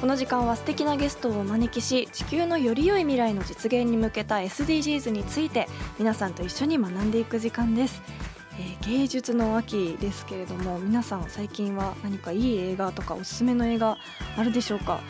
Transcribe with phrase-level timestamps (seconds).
[0.00, 5.68] この時間は素敵なゲストをお招きし地球のより良い未来の実現に向けた SDGs について
[5.98, 8.02] 皆さんと一緒に学んでいく時間です、
[8.58, 13.98] えー芸術の秋ですけれども皆さん最近は何かいい映画とかおすすめの映画
[14.36, 15.00] あるでしょうか？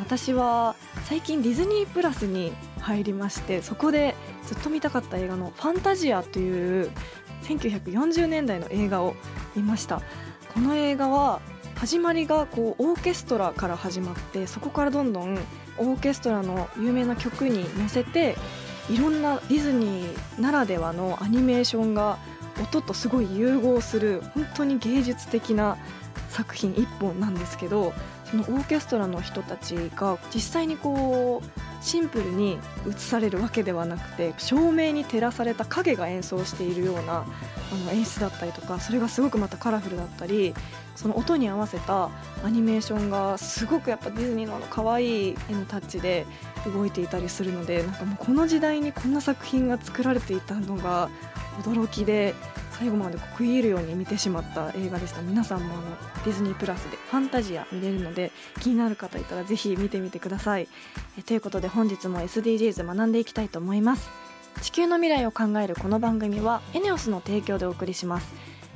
[0.00, 4.14] 私は最近ディズニープラスに入りましてそこで
[4.46, 6.90] ずっと見たかった映画の「ファンタジア」という
[7.44, 9.14] 1940年代の映画を
[9.56, 10.02] 見ました。
[10.54, 11.40] この映画は
[11.76, 15.38] 始まりがこうオーケストラから始まってそこからどんどん
[15.78, 18.34] オーケストラの有名な曲に乗せて
[18.90, 22.18] いろんなディズニーならではのアニメーションが
[22.62, 25.76] 音とすごい融合する本当に芸術的な
[26.30, 27.92] 作品一本なんですけど
[28.24, 37.24] そのオーケストラの人たちが実際にこうシンプルに映されるわけではなくて照明に照らされた影が演奏しているような
[37.72, 40.54] あの演出だったりとかそれがすごくまたカラフルだったり
[40.94, 42.10] その音に合わせた
[42.42, 46.26] アニメーションがすごくやっぱディズニーのあの可愛い絵のタッチで
[46.64, 51.10] 動いていたりするのでなんかもうこの時代にこんな作品が作られていたのが
[51.62, 52.34] 驚きで
[52.78, 55.22] 最後までこう食い入るように見てしまった映画でした。
[55.22, 55.82] 皆さんもあの
[56.24, 60.68] ディズニープラスでファンタジア見れるので気になる方いたらぜひ見てみてください。
[61.18, 64.10] えということで本日も SDGs 学んでいきたいと思います。
[64.60, 68.55] 地球の未来を考えるこの番組はエネオスの提供でお送りします。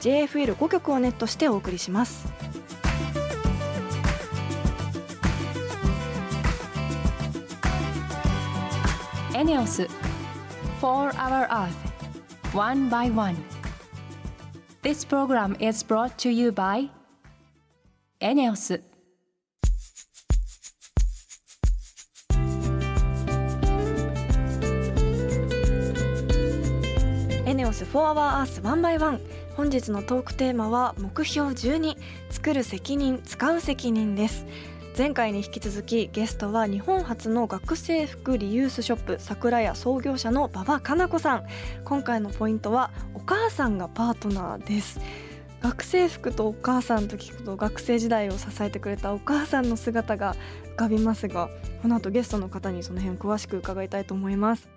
[0.00, 2.32] JFL5 曲をネットしてお送りします
[9.34, 9.88] エネオス
[10.80, 13.36] 4 Hour Earth One by One
[14.82, 16.88] This program is brought to you by
[18.20, 18.80] エネオス
[27.46, 31.96] エネオス4 Hour Earth 1 by 1本日のトークテーマは目標12
[32.28, 34.46] 作る責任使う責任です。
[34.98, 41.44] 前回に引き続きゲストは日本初の学生服リユースショップ桜屋創業者の馬場かな子さん。
[41.84, 45.00] 今回のポイントはお母さんがパートナーです。
[45.60, 50.34] 学生服とお母さんと聞くと学生時代を支えてくれたお母さんの姿が
[50.72, 51.48] 浮かびますが
[51.80, 54.73] この後ゲストの方にその辺詳しく伺いたいと思います。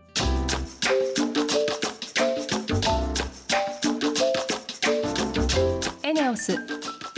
[6.38, 6.60] ス4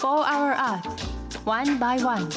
[0.02, 2.30] Hour Earth One by One.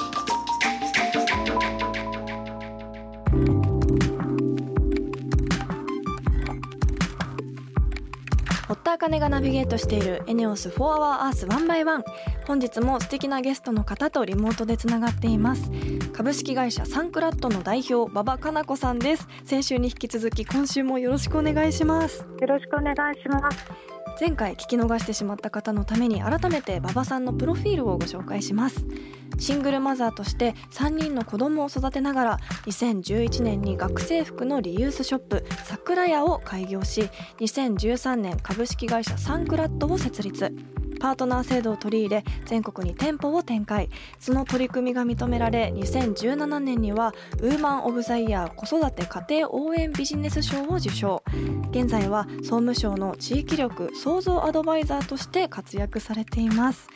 [8.69, 12.03] 堀田茜がナビゲートしているエネオス4 Hour Earth 1 by 1
[12.47, 15.71] 本日も素敵なゲストの方とリモートでつながっています。
[16.13, 19.29] 株式会社サンクラットの代表馬場かな子さんです。
[19.45, 22.27] 先週に引き続き今週もよろしくお願いします。
[22.41, 23.92] よろしくお願いします。
[24.21, 28.87] 前回聞き逃してしまった方のために改めて馬場さんのプロフィールをご紹介します。
[29.39, 37.09] シングルマザーとして3人の子供を育てながら2011年に学生服のリユースショップ桜屋を開業し
[37.41, 40.55] 2013年株式会社サンクラットを設立。
[41.01, 43.89] パートナー制度を取り入れ全国に店舗を展開。
[44.21, 51.25] その取り組みが認められ2017年にはウーマン・オブ・ザ・イヤー子育て家庭応援ビジネス賞を受賞。
[51.73, 56.89] 現在は総務省の地域力創造アドバイザーとして活躍されています、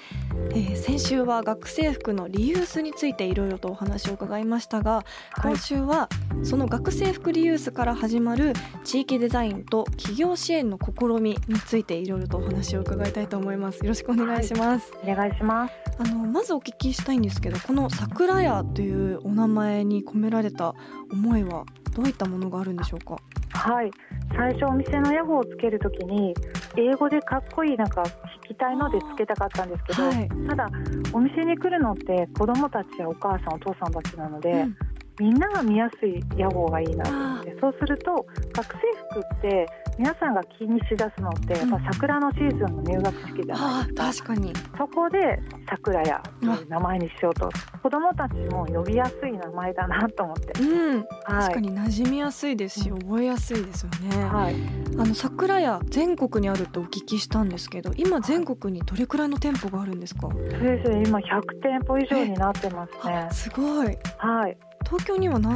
[0.51, 5.05] えー先週は学生服のリユースについていろいろとお話を伺いましたが
[5.43, 6.09] 今週は
[6.43, 8.53] その学生服リユースから始まる
[8.85, 13.79] 地域デザインと企業支援の試みについていろいろとお話を伺いたいと思います。
[13.79, 15.75] よろしくお願いします、お願いします。
[15.99, 20.75] あのまずお聞きしたいんですけどこの桜屋というお名前に込められた
[21.11, 21.65] 思いは
[21.97, 23.17] どういったものがあるんでしょうか？
[23.53, 23.91] はい。
[24.37, 26.35] 最初お店の屋号をつけるときに
[26.77, 28.03] 英語でかっこいいなんか
[28.45, 30.29] 聞きたいのでつけたかったんですけど、はい。
[30.47, 30.69] ただ
[31.15, 34.77] お店に来るのって子供たちやお母さんお父さんたちなので、うん。
[35.19, 38.79] みんなが見やすい屋号がいいなと思ってそうすると学生
[39.19, 39.67] 服って
[39.99, 44.53] 皆さんが気にしだすのってやっぱ桜のシーズンの入学式じゃないですか、確かに。
[44.77, 47.49] そこで桜屋という名前にしようと。
[47.83, 50.97] 子どもたちも呼びやすい名前だなと思って、うん。
[50.99, 51.07] はい。
[51.47, 54.55] 確かに馴染みやすいですし覚えやすいですよね、はい、
[54.99, 61.05] あの桜屋全国にあるとお聞きしたんですけど今全国にどれくらいの店舗があるんですか、そうですね。
[61.07, 63.15] 今100店舗以上になってますね。
[63.15, 63.97] あすごい。
[64.19, 64.57] はい。
[64.85, 65.55] 東京には何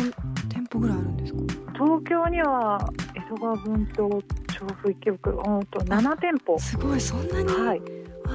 [0.48, 1.38] 店舗ぐらいあるんですか？
[1.74, 2.78] 東京には
[3.30, 3.96] 江戸川文東
[4.58, 6.58] 調布池袋うんと7店舗。
[6.58, 7.82] すごいそんなに、はい。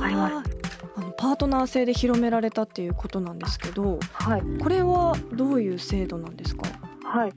[0.01, 0.57] あります。
[0.95, 4.41] あのパートナー制で広められたっていうことなんですけどはい。
[4.61, 6.67] これはどういう制度なんですか？
[7.03, 7.33] はい。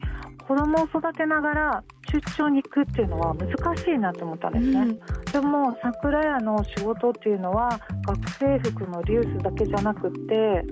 [0.46, 4.98] 子供を育てながら出張に行くっていうのは難しいなと思ったんですね、うん。
[5.32, 10.64] でも桜屋の仕事っていうのは学生服のリユースだけじゃなくって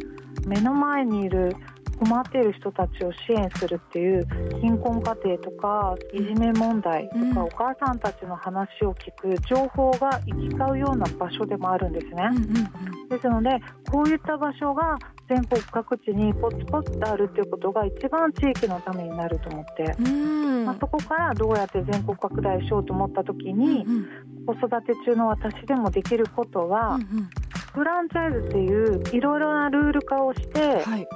[0.46, 1.54] 目の前にいる
[1.98, 4.26] 困っている人たちを支援するっていう
[4.60, 7.38] 貧困家庭とかいじめ問題とか、うん。
[7.38, 12.31] お母さんたちの話を聞く情報が行き交うような場所でもあるんですね。
[13.08, 13.50] ですので
[13.90, 14.98] こういった場所が
[15.28, 20.64] 全国各地にポツポツとあるっていうことが一番地域のためになると思って、うん。
[20.66, 23.87] まあ、そこからどうやって全国拡大しようと思った時に、
[24.46, 26.98] 子育て中の私でもできることは、
[27.72, 31.06] フランチャイズっていういろいろなルール化をしてはい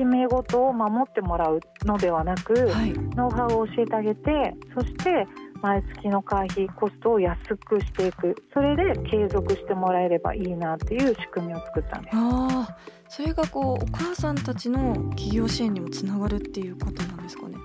[0.00, 5.26] 決め事を守ってもらうのではなく、はいノウハウを教えてあげてそして
[5.60, 12.16] 毎月の会費コストを安くしていくそれで継続してもらえればいいなっていう仕組みを作ったんです。
[12.16, 12.76] ああ
[13.08, 17.56] それがこうお母さんたちの企業支援にもつながるっていうことなんですかね。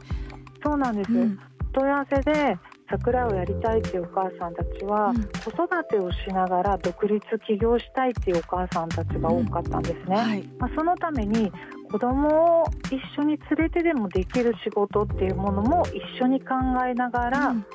[0.61, 1.39] そうなんです、うん
[1.75, 2.57] 問い合わせで
[2.89, 5.15] 桜をやりたいっていうお母さんたちは、うん
[5.45, 10.15] 子育てをしながら独立起業したいっていうお母さんたちが多かったんですね。
[10.15, 10.43] はい。
[10.57, 11.51] まあ、そのために
[11.91, 16.55] 子供を一緒に連れてでもできる仕事っていうものも一緒に考
[16.87, 17.65] えながらうん。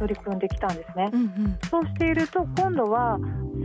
[0.00, 1.10] 取り組んできたんですね。
[1.12, 1.58] うんうん。
[1.70, 3.18] そうしていると今度は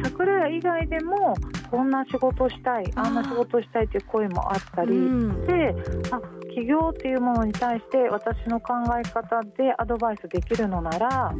[0.03, 1.33] 桜屋以外でも
[1.71, 5.45] こんな仕事したいあんな仕事したいっていう声もあったり、うん。
[5.45, 5.73] で
[6.11, 6.19] あ
[6.53, 11.33] 起業っていうものに対して私の考え方でアドバイスできるのなら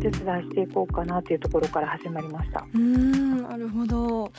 [0.00, 2.66] 手伝いしていこうかなっていうところから始まりました。
[2.74, 4.30] うーんなるほど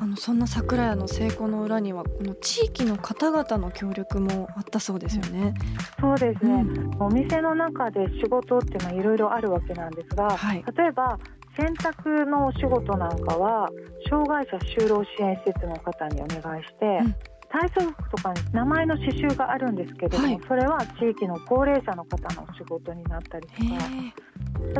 [0.00, 5.52] あのそんな桜屋の成功の裏にはこの地域の方々の協力もあったそうですよね。
[6.00, 7.02] そうですね、うん。
[7.02, 10.64] お店の中で仕事っていうのはいろいろあるわけなんですが、はい。
[10.74, 11.18] 例えば
[11.54, 13.68] 洗濯のお仕事なんかは
[14.08, 20.40] 障害者就労支援施設の方にお願いして、うん体操服とかに名前の刺繍があるんですけども、はい。
[20.46, 23.84] それは地域の高齢者の方のお仕事になったりとへか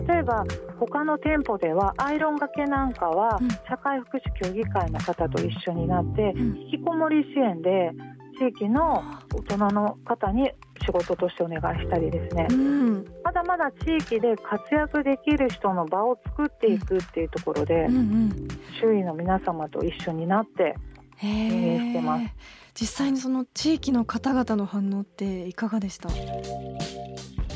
[0.07, 0.15] え。
[0.15, 0.45] 例えば
[0.79, 3.49] 他の店舗ではアイロンがけなんかはうん。
[3.69, 6.57] 社会福祉協議会の方と一緒になってうん。
[6.71, 7.91] 引きこもり支援で
[8.39, 9.03] 地域の
[9.35, 10.51] 大人の方に
[10.87, 12.47] 仕事としてお願いしたりですね。
[12.51, 13.05] うん。
[13.25, 18.49] まだまだ地域で活躍できる人の場を作っていくっていうところでうんうん。
[18.81, 20.77] 周囲の皆様と一緒になって
[21.23, 22.25] へ営してます。
[22.25, 22.33] え
[22.73, 26.09] 実際にその地域の方々の反応っていかがでした？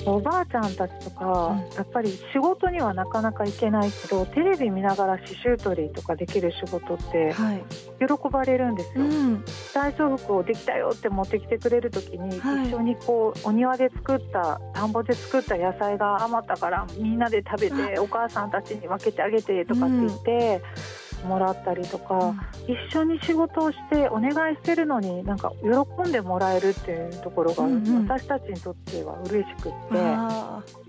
[0.06, 1.76] おばあちゃんたちとか、うん。
[1.76, 7.64] やっぱり仕事にはなかなか行けないけどテレビ見ながら刺繍取りとかできる仕事ってはい。
[8.00, 9.05] 喜ばれるんですよ。
[9.05, 9.44] うん。
[9.72, 12.69] 体操服をできたよって持ってきてくれる時に、はい。
[12.69, 20.60] 一緒にこうお庭で作った田んぼで作った野菜が余ったからみんなで食べてお母さんたちに分けてあげてとかって言って。
[21.24, 22.34] もらったりとか、
[22.66, 28.08] 一緒に仕事をしてお願いしてるのになんか喜んでもらえるっていうところがうんうん。
[28.08, 29.78] 私たちにとっては嬉しくって、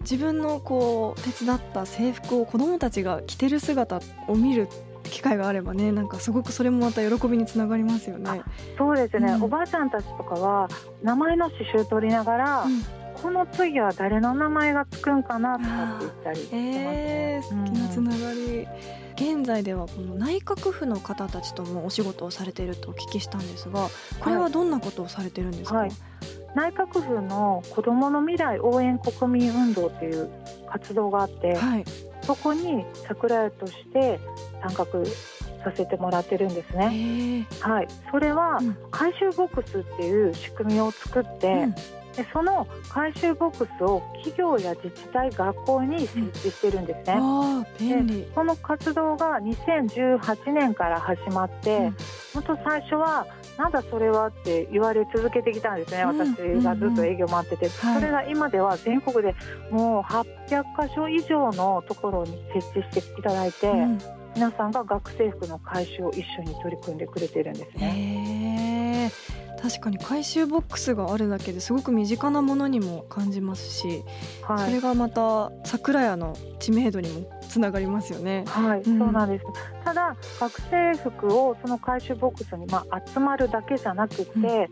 [0.01, 4.67] 自分のこう手伝った制服を子どもたちが着てる姿を見る
[5.03, 8.41] 機会があればねなんかすごくそれもまた喜びにつながりますよね。
[8.77, 9.43] そうですね、うん。
[9.43, 10.67] おばあちゃんたちとかは
[11.03, 12.81] 名前の刺繍取りながら、うん。
[13.21, 16.75] この次は誰の名前がつくんかなとかって言ったりしてます。
[16.77, 18.67] えー、素敵なつながり、
[19.15, 23.87] 現在ではこの内閣府の方たちともお仕事をされているとお聞きしたんですが
[24.19, 25.91] これはどんなことをされてるんですか、はい。
[26.55, 30.29] 内閣府の子どもの未来応援国民運動っていう
[30.69, 31.85] 活動があって、はい。
[32.21, 34.19] そこに桜屋として
[34.63, 34.85] 参画
[35.63, 37.47] させてもらってるんですえね。
[37.49, 37.69] ー。
[37.69, 38.77] はい、それはうん。
[38.89, 41.75] 回収ボックスっていう仕組みを作って、うん
[42.15, 47.13] でその回収ボックスを企業や自治体学校に設置してるんですね。
[47.17, 51.95] あー便利、この活動が2018年から始まって、うん。
[52.33, 56.27] 本当最初はなんだそれはって言われ続けてきたんですね、うん。
[56.27, 57.95] 私がずっと営業回ってて、はい。
[57.99, 59.35] それが今では全国で
[59.69, 63.99] もう800箇所以上のところに設置していただいて、うん。
[64.35, 68.64] 皆さんが学生服の回収を一緒に取り組んでくれてるんですね。
[69.65, 74.03] 確かに回収ボックスがあるだけですごく身近なものにも感じますし、
[74.43, 78.43] はい、それがまた桜屋の知名度にもつながりますよね。
[78.47, 79.45] はい、うん、そうなんです。
[79.83, 84.67] ただ学生服をその回収ボックスにまあ集まるだけじゃなくて、うん、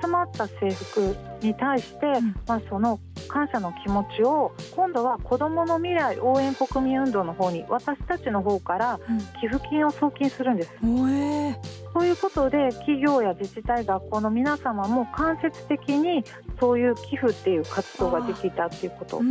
[0.00, 9.00] 集まった制服に対して、うん、まあその感謝の気持ちを今度は子どもの未来応援国民運動の方に私たちの方から
[9.40, 10.72] 寄付金を送金するんです。
[10.82, 11.54] うん、
[11.94, 16.24] そういうことで企業や自治体学校の皆様も間接的に
[16.60, 19.24] そういう寄付っていう活動ができたっていうことで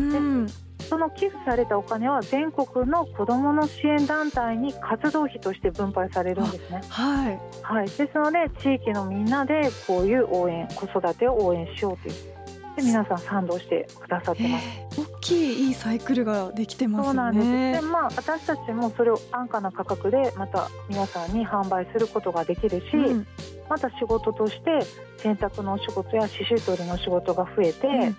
[0.88, 6.82] その寄付されたお金は全国の子どもの支援団体に活動費として分配されるんですね。
[6.90, 12.38] はい、はい、ですので地域のみんなでこういう応援子育てを応援しようという
[12.78, 15.02] で皆さん賛同してくださってます。
[15.02, 17.82] 大きいいいサイクルができてます、ね、そうなんです。
[17.84, 23.28] で、まあ私たちもそれを安価な価格でまた皆さんに販売することができるし、うん、
[23.68, 24.80] また仕事として
[25.18, 28.18] 洗濯のお仕事や刺繍取りの仕事が増えて、うん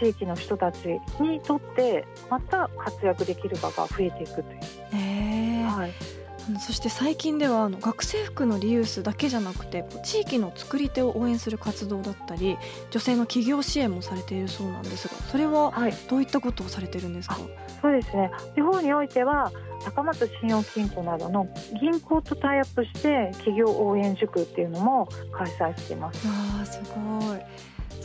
[0.00, 4.58] 地域の人たちにとってまた活躍できる場が増えていくという。
[4.94, 5.92] えー、はい。
[6.58, 12.56] そして最近ではあの学生服のリユースだけじゃなくて地域の作り手を応援する活動だったり
[12.90, 15.72] 女性の企業支援もされているそうなんですがそれは
[16.08, 17.42] どういったことをされてるんですか、はい、
[17.82, 18.30] そうですね。
[18.54, 19.52] 地方においては
[19.84, 21.46] 高松信用金庫などの
[21.80, 26.26] 銀行とタイアップして企業応援塾っていうのも開催しています。
[26.26, 27.38] あすごい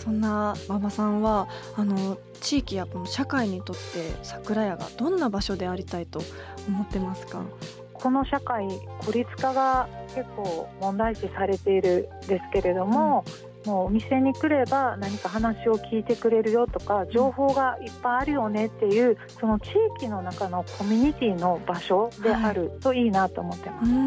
[0.06, 3.82] そんな馬場さんはあの地域やこの社会にとって
[4.22, 6.22] 桜屋がどんな場所でありたいと
[6.68, 7.44] 思ってますか？
[7.92, 8.68] この社会
[9.00, 13.26] 孤立化が結構問題視されているんですけれども、
[13.66, 23.92] うん、もうお店に来れば何か話を聞いてくれるよとか情報がいっぱいあるよねっていうその地域の中のコミュニティの場所であるといいなと思ってます。
[23.92, 23.98] は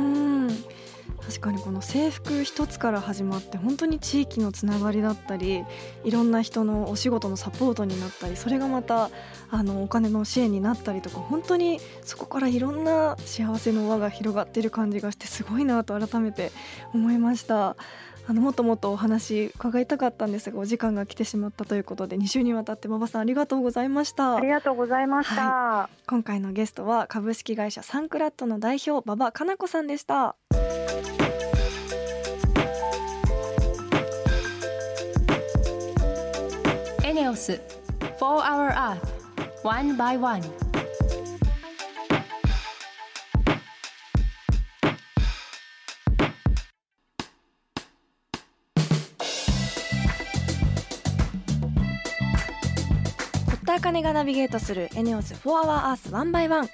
[0.74, 0.87] い
[1.28, 5.62] 確かにこの制服一つから始まって本当に地域のつながりだったり
[6.02, 9.10] いろんな人のお仕事のサポートになったりそれがまた
[9.50, 16.50] あのお金の支援になったりとか本当にそこからいろんな幸せの輪が広がっている感じがしてすごいなと改めて
[16.94, 17.76] 思いました。
[18.26, 24.36] あのもっともっとお話伺いたかったんですがお時間が来てしまったということで2週にわたって馬場さんありがとうございました。
[24.36, 30.36] ありがとうございました、はい、今回のゲストは株式会社サンクラットの代表馬場かな子さんでした
[37.28, 37.60] オス
[38.00, 38.98] for our earth.
[39.62, 40.42] One by one.
[53.78, 56.66] お金がナビゲートするエネオス for our earth one by one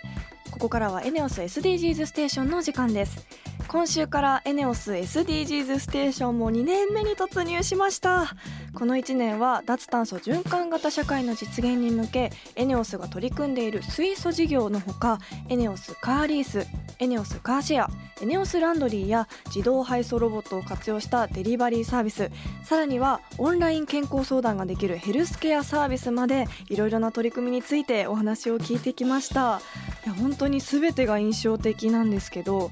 [0.51, 3.27] ここからはエネオス SDGs ステーションの時間です。
[3.75, 8.37] 今週からエネオス SDGs ステーションも2年目に突入しました。
[8.73, 16.69] この1年は脱炭素循環型社会の実現に向けエネオスが取り組んでいる水素事業のほかエネオスカーリース
[17.01, 17.91] エネオスカーシェア
[18.21, 22.31] エネオスランドリーや自動配送ロボットを活用したデリバリーサービス
[22.65, 29.61] さらにはオンライン健康相談ができるヘルスケアサービスまでいろいろな取り組みについてお話を聞いてきました。
[30.05, 32.71] いや本当に全てが印象的なんですけど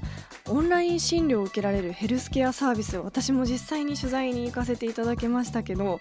[0.49, 5.99] オンライン診療を受けられるヘルスケアサービス私も実際に取材に行かせていただきましたけど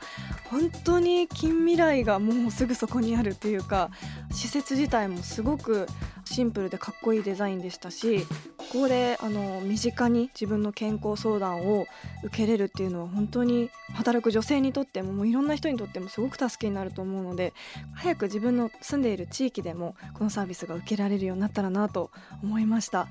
[0.50, 3.90] 本当に近未来がもうすぐそこにあるというか
[4.30, 5.86] 施設自体もすごく
[6.24, 8.26] シンプルでかっこいいデザインでしたし
[8.72, 11.86] こであの身近に自分の健康相談を
[12.24, 17.52] 受けれるっていうのは本当に働く女性にとってももういろんな人にとってもすごく助けになると思うので
[17.94, 22.10] 早く自分の住んでいる地域でもこのサービスが受けられるようになったらなと
[22.42, 23.08] 思いました、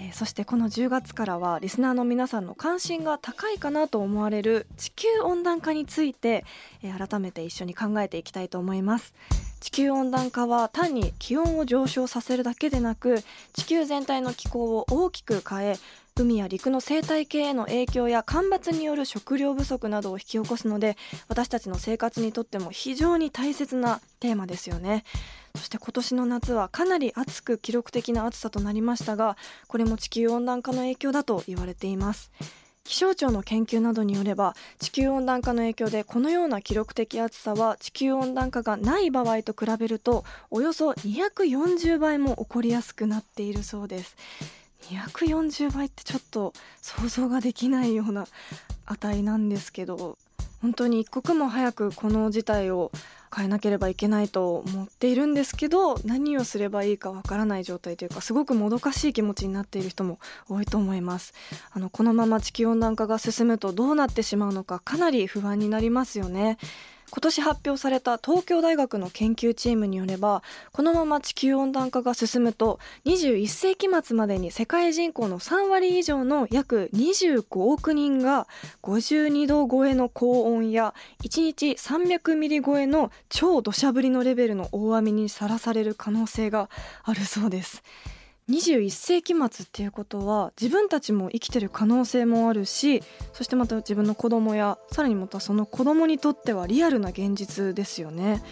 [0.00, 6.46] えー、そしてこの10月からはリスナーの皆さんの関心が高いかなと思われる地球温暖化について、
[6.82, 9.12] えー、改めて一緒に考えていきたいと思います。
[9.62, 15.76] 地球温暖化は単に気温を上昇させるだけでなく地球全体の気候を大きく変え
[16.16, 20.96] 海や陸の生態系への影響や干ばつによる食料不足などを引き起こすので
[21.28, 25.04] 私たちの生活にとっても非常に大切なテーマですよね。
[25.54, 29.36] そして今年の夏はかなり暑く記録的な暑さとなりましたが
[29.68, 32.32] これも地球温暖化の影響だと言われています。
[32.84, 44.16] 気象庁の研究などによれば地球温暖化の影響でこのような記録的暑さは地球温暖化がない場合と比べるとおよそ240倍も起こりやすくなっているそうです。
[44.90, 48.26] 240倍ってちょっと想像ができないような
[48.86, 50.18] 値なんですけど
[50.60, 52.90] 本当に一刻も早くこの事態を
[53.34, 61.32] 変えなければいけないと思っているんですけど何をすればいいかわからない状態というかすごくもどかしい気持ちになっている人も多いと思います。
[61.72, 66.58] あのこのまま地球温暖化が進むとどうなってしまうのかかなり不安になりますよね。
[67.14, 70.42] 今年発表された東京大学の研究チームによれば
[70.72, 78.48] このまま地球温暖化が進むと21世紀末までに世界人口の3割以上の約25億人が
[78.82, 86.70] 52度超えの高温や1日300ミリ超えの超土砂降りのレベルの大雨にさらされる可能性が
[87.04, 87.82] あるそうです。
[88.50, 98.42] 21世紀末っていうことは自分たちも生きてる可能性もあるしそしてまた自分の子供やさらにまたその子供にとってはリアルな現実ですよね。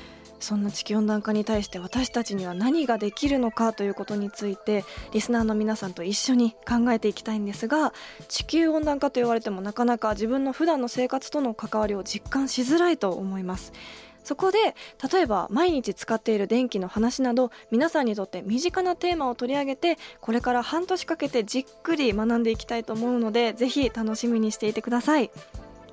[0.40, 7.92] そんな地球温暖化に対して私たちには何ができるのかということについてリスナーの皆さんと一緒に考えていきたいんですが
[8.28, 13.72] 地球温暖化と言われてもなかなか自分の普段の生活との関わりを実感しづらいと思います。
[14.30, 14.76] そこで
[15.12, 25.32] 例えば毎日使っている電気の話など皆さんにとって身近なテーマを取り上げてこれから半年かけてじっくり学んでいきたいと思うのでぜひ楽しみにしていてください。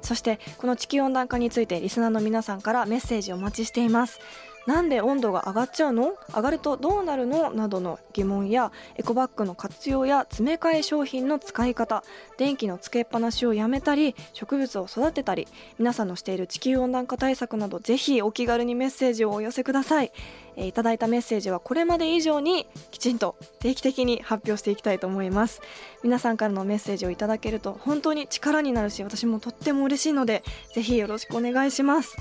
[0.04, 4.20] そしてこの地球温暖化についてリスナーの皆さんからメッセージをお待ちしています。
[4.68, 6.14] なんで温度が上がっちゃうの？
[6.36, 7.50] 上がるとどうなるの？
[7.52, 12.04] などの疑問やエコバッグの活用や詰め替え商品の使い方
[12.38, 15.48] 電気のつけっぱなしをやめたり植物を育てたり
[15.80, 20.12] 皆さんのしている地球温暖化対策などぜひお気軽にメッセージをお寄せください、
[20.58, 25.62] えー、いただいたメッセージはこれまで以上にきちんと定期的に発表していきたいと思います。
[26.04, 30.44] 皆さんからのメッセージをいただけると本当に力になるし私もとっても嬉しいので
[30.74, 32.18] ぜひよろしくお願いします。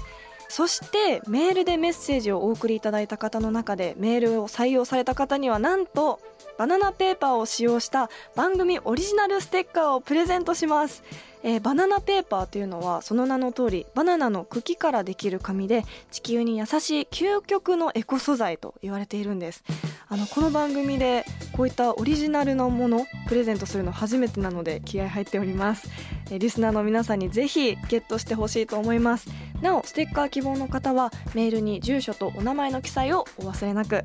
[0.48, 6.20] そしてメールでメッセージをお送りいただいた方の中でメールを採用された方にはなんと
[6.58, 11.02] バナナペーパーを使用した番組オリジナルステッカーをプレゼントします。
[11.42, 19.62] えー、バナナペーパーというのはその名の通りバナナの茎からできる紙で地球に優しい究極のエコ素材と言われているんです。
[20.08, 25.88] あのこの番組でこういったオリジナルのものプレゼントするの初めてなので気合入っております、
[26.30, 29.28] え、リスナーの皆さんにぜひゲットしてほしいと思います。
[29.62, 34.04] なおステッカー希望の方はメールに住所とお名前の記載をお忘れなく。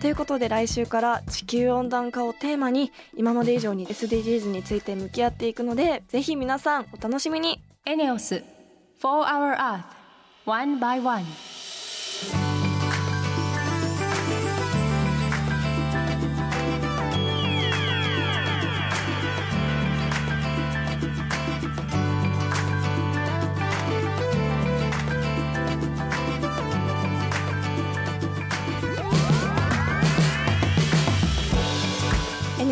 [0.00, 7.60] ということで来週から地球温暖化をテーマに今まで以上に SDGs について向き合っていくのでぜひ皆さんお楽しみに。
[7.86, 8.44] エネオス
[9.02, 9.82] 4 Hour Earth
[10.46, 11.49] One by One.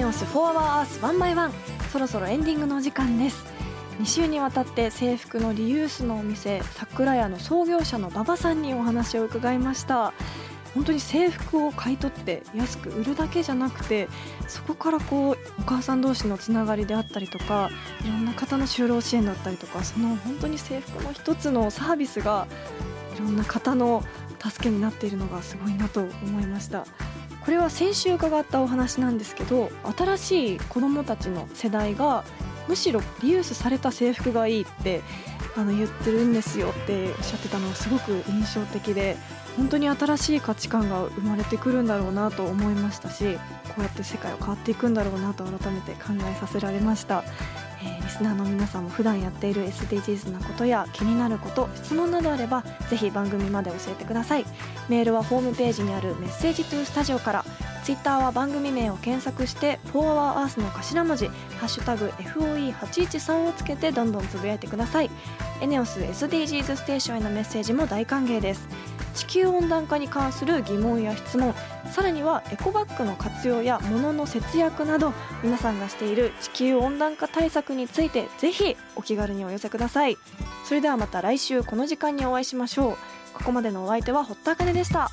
[0.04, 1.50] オス4 Hour Earth 1 by 1
[1.90, 3.44] そろそろエンディングのお時間です。
[4.00, 10.12] 2週にわたって制服のリユースのお店桜屋の創業者の馬場さんにお話を伺いました。
[10.74, 14.08] 本当に制服を買い取って安く売るだけじゃなくて
[14.46, 17.70] そこからこうお母さん同士のつながりであったりとか
[18.04, 22.46] いろんな方の就労支援だったりとかその本当に制服の一つのサービスが
[23.16, 24.04] いろんな方の
[24.40, 26.86] 助けになっているのがすごいなと思いました。
[27.44, 32.24] これは先週伺ったお話なんですけど新しい子どもたちの世代が
[32.68, 35.02] むしろリユースされた制服がいいって
[35.56, 39.16] あの言ってるんですよっておっしゃってたのがすごく印象的で
[39.56, 47.24] 本当に新しい価値観が生まれてくるんだろうなと思いましたしこうやって世界は変わっていくんだろうなと改めて考えさせられました。
[47.82, 54.44] えー、リスナーの皆さんも普段やっている SDGs なことや気になること質問などあればぜひ番組まで教えてください。
[54.88, 57.44] メールはホームページにあるメッセージトゥースタジオから。
[57.88, 65.10] ツイッターは番組名を検索して「4HourEarth」の頭文字「ハッシュタグ #FOE813」をつけてどんどんつぶやいてください。
[65.62, 68.68] エネオス SDGs ステーションへのメッセージも大歓迎です。
[69.18, 71.52] 地球温暖化に関する疑問や質問
[71.90, 80.16] さらにはエコバッグの活用や物の節約など皆さんがしている地球温暖化対策についてぜひお気軽にお寄せください。
[80.64, 82.96] それではまた来週この時間にお会いしましょう。
[83.34, 85.10] ここまでのお相手は堀田茜でした。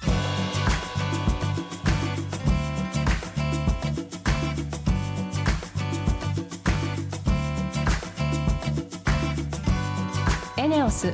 [10.58, 11.08] エネオス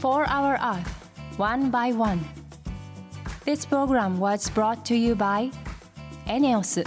[0.00, 1.03] 4 Hour Earth
[1.36, 2.24] One by One.
[3.44, 5.50] This program was brought to you by
[6.28, 6.84] ENEOS